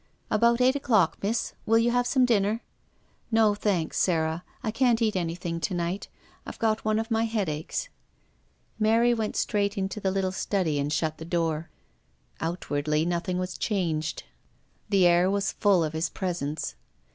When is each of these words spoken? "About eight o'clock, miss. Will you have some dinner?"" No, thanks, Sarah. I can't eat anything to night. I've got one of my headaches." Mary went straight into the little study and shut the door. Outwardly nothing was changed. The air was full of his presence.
"About 0.31 0.61
eight 0.61 0.75
o'clock, 0.75 1.15
miss. 1.21 1.53
Will 1.67 1.77
you 1.77 1.91
have 1.91 2.07
some 2.07 2.25
dinner?"" 2.25 2.63
No, 3.31 3.53
thanks, 3.53 3.99
Sarah. 3.99 4.43
I 4.63 4.71
can't 4.71 4.99
eat 4.99 5.15
anything 5.15 5.59
to 5.59 5.75
night. 5.75 6.07
I've 6.43 6.57
got 6.57 6.83
one 6.83 6.97
of 6.97 7.11
my 7.11 7.25
headaches." 7.25 7.87
Mary 8.79 9.13
went 9.13 9.35
straight 9.35 9.77
into 9.77 9.99
the 9.99 10.09
little 10.09 10.31
study 10.31 10.79
and 10.79 10.91
shut 10.91 11.19
the 11.19 11.23
door. 11.23 11.69
Outwardly 12.39 13.05
nothing 13.05 13.37
was 13.37 13.59
changed. 13.59 14.23
The 14.89 15.05
air 15.05 15.29
was 15.29 15.51
full 15.51 15.83
of 15.83 15.93
his 15.93 16.09
presence. 16.09 16.73